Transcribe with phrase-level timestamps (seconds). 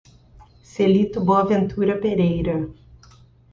[0.63, 2.55] Celito Boaventura Pereira